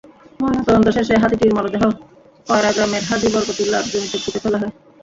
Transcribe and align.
ময়নাতদন্ত 0.39 0.87
শেষে 0.97 1.15
হাতিটির 1.21 1.55
মরদেহ 1.57 1.83
কয়ড়া 2.47 2.71
গ্রামের 2.75 3.03
হাজি 3.09 3.27
বরকতুল্লাহর 3.33 3.89
জমিতে 3.91 4.17
পুঁতে 4.23 4.39
ফেলা 4.43 4.57
হয়। 4.61 4.73